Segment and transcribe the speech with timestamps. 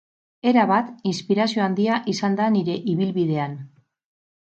[0.51, 3.59] Erabat, inspirazio handia izan da nire ibilbidean.